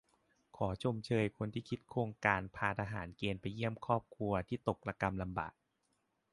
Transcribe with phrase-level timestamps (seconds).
[0.57, 5.53] ขอชมเชยคนคิดโครงการพาทหารเกณฑ์ไปเยี่ยมครอบครัวที่ตกระกำลำบาก